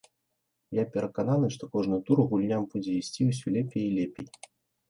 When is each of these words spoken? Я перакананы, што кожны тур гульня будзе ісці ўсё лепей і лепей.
Я 0.81 0.85
перакананы, 0.95 1.47
што 1.55 1.63
кожны 1.77 1.99
тур 2.07 2.21
гульня 2.31 2.57
будзе 2.73 2.97
ісці 3.01 3.29
ўсё 3.29 3.47
лепей 3.59 3.83
і 3.91 3.93
лепей. 4.01 4.27